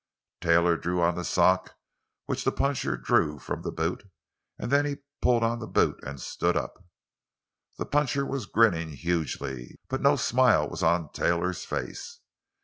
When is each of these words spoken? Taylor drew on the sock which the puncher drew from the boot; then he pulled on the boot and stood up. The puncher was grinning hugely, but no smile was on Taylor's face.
Taylor 0.41 0.77
drew 0.77 0.99
on 0.99 1.13
the 1.13 1.23
sock 1.23 1.75
which 2.25 2.43
the 2.43 2.51
puncher 2.51 2.97
drew 2.97 3.37
from 3.37 3.61
the 3.61 3.71
boot; 3.71 4.03
then 4.57 4.83
he 4.83 4.97
pulled 5.21 5.43
on 5.43 5.59
the 5.59 5.67
boot 5.67 5.99
and 6.01 6.19
stood 6.19 6.57
up. 6.57 6.83
The 7.77 7.85
puncher 7.85 8.25
was 8.25 8.47
grinning 8.47 8.93
hugely, 8.93 9.75
but 9.89 10.01
no 10.01 10.15
smile 10.15 10.67
was 10.67 10.81
on 10.81 11.11
Taylor's 11.11 11.65
face. 11.65 12.19